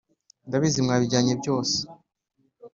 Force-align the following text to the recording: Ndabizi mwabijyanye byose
Ndabizi 0.47 0.79
mwabijyanye 0.85 1.33
byose 1.41 1.77